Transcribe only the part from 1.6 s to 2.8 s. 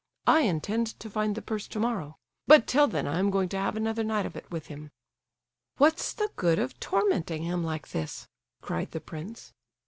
tomorrow; but